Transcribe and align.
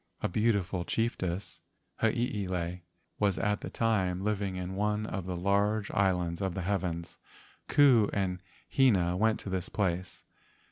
A 0.21 0.27
beautiful 0.27 0.83
chiefess, 0.83 1.59
Hiilei, 2.01 2.81
was 3.19 3.37
at 3.37 3.61
that 3.61 3.75
time 3.75 4.23
living 4.23 4.55
in 4.55 4.73
one 4.73 5.05
of 5.05 5.27
the 5.27 5.37
large 5.37 5.91
islands 5.91 6.41
of 6.41 6.55
the 6.55 6.63
heavens. 6.63 7.19
Ku 7.67 8.09
and 8.11 8.41
Hina 8.67 9.15
went 9.15 9.39
to 9.41 9.51
this 9.51 9.69
place. 9.69 10.23